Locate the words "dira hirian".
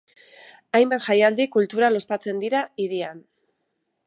2.47-3.23